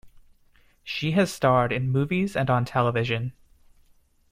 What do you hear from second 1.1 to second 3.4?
has starred in movies and on television.